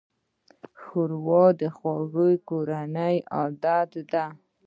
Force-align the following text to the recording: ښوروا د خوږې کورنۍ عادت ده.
ښوروا 0.81 1.45
د 1.59 1.61
خوږې 1.77 2.31
کورنۍ 2.49 3.15
عادت 3.35 3.91
ده. 4.11 4.25